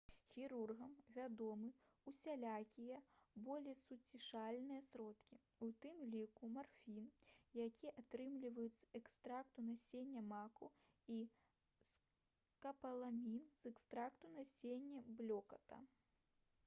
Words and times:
хірургам 0.27 0.93
вядомы 1.15 1.67
ўсялякія 2.11 2.95
болесуцішальныя 3.47 4.85
сродкі 4.87 5.37
у 5.67 5.67
тым 5.83 5.99
ліку 6.15 6.49
марфін 6.55 7.05
які 7.61 7.91
атрымліваюць 8.03 8.79
з 8.81 8.87
экстракту 9.01 9.65
насення 9.67 10.23
маку 10.33 10.69
і 11.17 11.17
скапаламін 11.91 13.45
з 13.59 13.73
экстракту 13.75 14.33
насення 14.41 15.03
блёкату 15.21 15.83